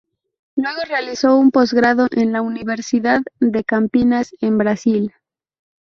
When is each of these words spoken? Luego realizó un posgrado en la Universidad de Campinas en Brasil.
Luego 0.55 0.81
realizó 0.89 1.37
un 1.37 1.51
posgrado 1.51 2.07
en 2.09 2.31
la 2.31 2.41
Universidad 2.41 3.21
de 3.39 3.63
Campinas 3.63 4.33
en 4.41 4.57
Brasil. 4.57 5.13